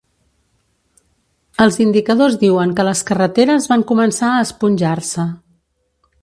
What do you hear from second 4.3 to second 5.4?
a esponjar-se.